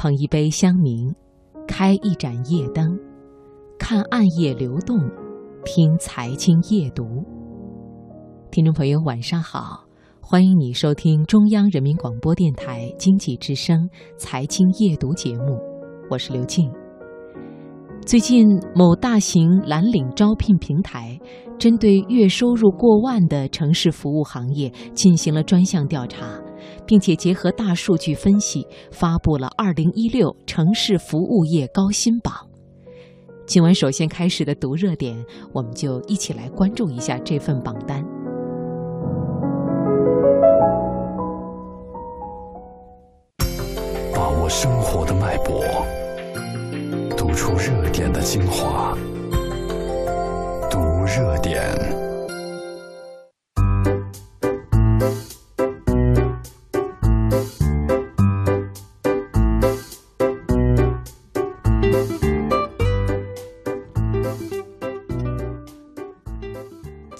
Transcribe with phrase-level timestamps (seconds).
[0.00, 1.14] 捧一杯香茗，
[1.68, 2.98] 开一盏夜灯，
[3.78, 4.96] 看暗夜流动，
[5.62, 7.04] 听财经夜读。
[8.50, 9.84] 听众朋友，晚上好，
[10.22, 15.58] 欢迎你收听中央人民广播电台经济之声财经夜读节目，
[16.10, 16.72] 我是刘静。
[18.06, 21.20] 最近，某大型蓝领招聘平台
[21.58, 26.40] 针对月收入过万的城市服务行业进行了专项调查，
[26.86, 32.34] 并且结合大数据分析，发布了《二零一六城市服务业高薪榜》。
[33.46, 38.04] 今晚首先开始的读热点，我们就一起来关注一下这份榜单。
[44.14, 45.64] 把握生活的脉搏。
[47.16, 48.96] 读出热点的精华，
[50.70, 51.99] 读热点。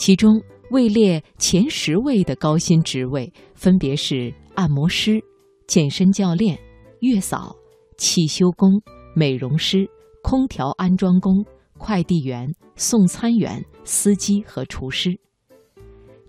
[0.00, 5.20] 其中位列前十位的高薪职位，分别是按摩师、
[5.66, 6.58] 健身教练、
[7.00, 7.54] 月嫂、
[7.98, 8.80] 汽修工、
[9.14, 9.86] 美容师。
[10.22, 11.44] 空调安装工、
[11.76, 15.18] 快递员、送餐员、司机和厨师，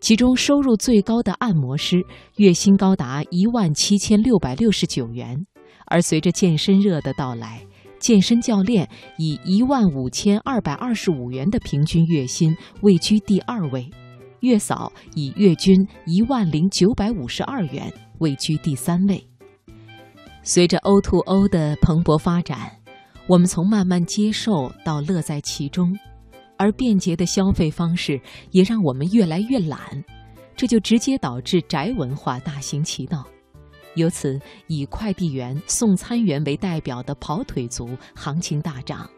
[0.01, 2.01] 其中收入最高的按摩师
[2.35, 5.45] 月薪高达一万七千六百六十九元，
[5.85, 7.65] 而随着健身热的到来，
[8.01, 13.89] 健身教练以一万五千二百二十五元的平均月薪位居第二位，
[14.39, 19.23] 月嫂以月均一万零九百五十二元位居第三位。
[20.41, 22.71] 随着 O2O 的蓬勃发展。
[23.27, 25.95] 我们从慢慢接受到乐在其中，
[26.57, 29.79] 而便捷的消费方式也让我们越来越懒，
[30.55, 33.25] 这就直接导致宅文化大行其道。
[33.95, 39.09] 由此，以快递员、送餐员为代表的跑腿族行情大涨，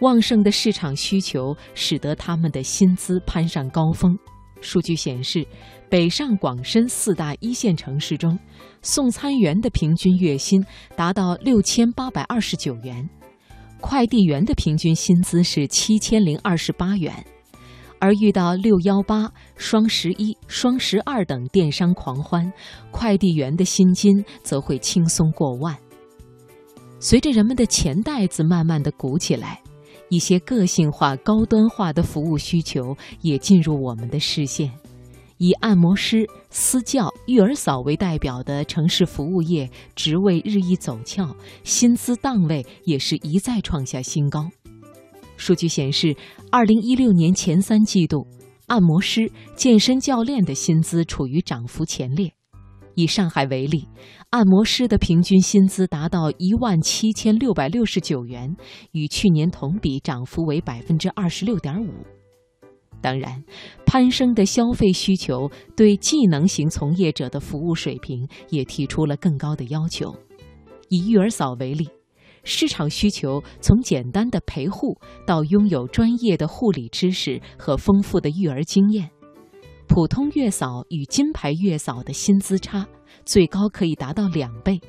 [0.00, 4.18] 旺盛的市场需求使得他们的薪资攀上高峰。
[4.60, 5.46] 数据显示，
[5.88, 8.38] 北上广深四大一线城市中，
[8.82, 10.64] 送餐员的平均月薪
[10.96, 13.08] 达到六千八百二十九元。
[13.80, 17.24] 快递员的平均薪资是七千零二十八元，
[18.06, 22.52] 而遇到六幺八、双十一、双十二等电商狂欢，
[22.92, 25.76] 快递员的薪金则会轻松过万。
[27.00, 29.60] 随着人们的钱袋子慢慢的鼓起来，
[30.08, 34.70] 一些个性化、高端化的服务需求也进入我们的视线。
[35.38, 41.34] 以按摩师、私教、育儿嫂为代表的城市服务业职位日益走俏，
[41.64, 44.48] 薪资档位也是一再创下新高。
[45.36, 46.16] 数据显示，
[46.50, 48.26] 二零一六年前三季度，
[48.66, 52.32] 按摩师、健身教练的薪资处于涨幅前列。
[52.94, 53.86] 以上海为例，
[54.30, 58.56] 按摩师的平均薪资达到一万七千六百六十九元，
[58.92, 61.92] 与去年同比涨幅为百分之二十六点五。
[63.02, 63.44] 当然，
[63.84, 70.16] 攀升的消费需求对技能型从业者的服务水平也提出了更高的要求。
[70.88, 71.86] 以育儿嫂为例，
[72.46, 74.96] 市场需求从简单的陪护
[75.26, 79.10] 到拥有专业的护理知识和丰富的育儿经验。
[79.88, 82.86] 普通月嫂与金牌月嫂的薪资差
[83.24, 84.80] 最高可以达到两倍。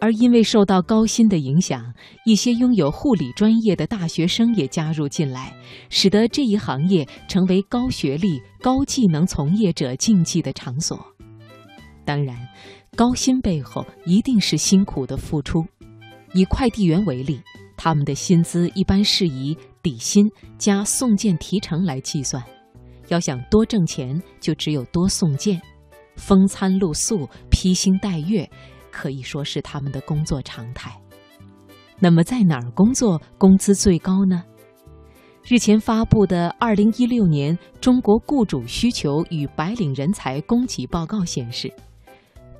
[0.00, 1.94] 而因为受到高薪的影响，
[2.26, 5.56] 一些拥有护理专业的大学生也加入进来，
[5.88, 10.98] 使得这一行业成为高学历、高技能从业者竞技的场所。
[12.04, 12.36] 当然，
[12.94, 15.64] 高薪背后一定是辛苦的付出。
[16.34, 17.40] 以快递员为例，
[17.76, 22.42] 他们的薪资一般是以底薪加送件提成来计算。
[23.08, 25.60] 要想多挣钱，就只有多送件，
[26.16, 28.48] 风餐露宿、披星戴月。
[28.90, 30.96] 可以说是他们的工作常态。
[31.98, 34.44] 那么，在哪儿工作工资最高呢？
[35.42, 41.72] 日前发布的《二零一六年中国雇主需求与白领人才供给报告》显示，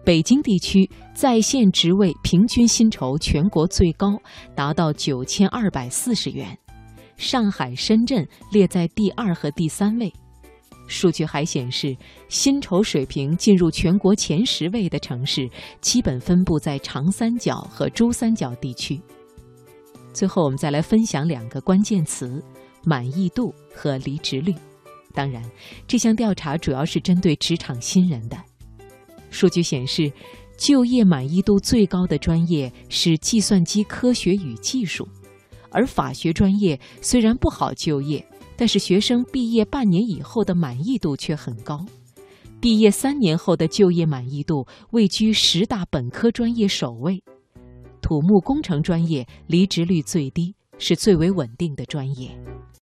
[0.05, 4.21] 北京地区在线职位平均薪酬全国最高，
[4.55, 6.59] 达到九千二百四十元，
[7.17, 10.13] 上海、深圳列在第二和第三位。
[10.87, 11.97] 数据还显示，
[12.29, 15.49] 薪酬水平进入全国前十位的城市，
[15.81, 19.01] 基本分布在长三角和珠三角地区。
[20.13, 22.45] 最后，我们再来分享两个关键词：
[22.85, 24.55] 满意度和离职率。
[25.15, 25.43] 当然，
[25.89, 28.37] 这项调查主要是针对职场新人的。
[29.35, 30.11] 数据显示，
[30.57, 35.09] 就业满意度最高的专业是计算机科学与技术，
[35.71, 38.25] 而法学专业虽然不好就业。
[38.57, 41.85] 但是学生毕业半年以后的满意度却很高，
[42.61, 47.21] 毕业三年后的就业满意度位居十大本科专业首位。
[48.01, 52.31] 土木工程专业离职率最低，是最为稳定的专业。